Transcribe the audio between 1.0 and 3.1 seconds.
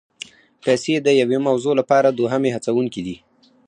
د یوې موضوع لپاره دوهمي هڅوونکي